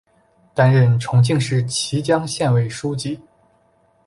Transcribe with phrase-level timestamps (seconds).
[0.55, 3.19] 担任重庆市綦江县委书记。